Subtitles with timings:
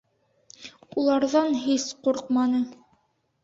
[1.03, 2.67] Уларҙан һис ҡурҡманы.